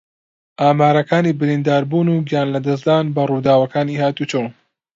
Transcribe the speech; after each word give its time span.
ئامارەکانی 0.61 1.37
برینداربوون 1.39 2.07
و 2.13 2.25
گیانلەدەستدان 2.29 3.05
بە 3.15 3.23
ڕووداوەکانی 3.29 3.99
ھاتوچۆ 4.01 4.43